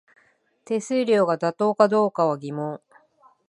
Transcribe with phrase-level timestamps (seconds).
[0.65, 2.81] 手数料が妥当かどうかは疑問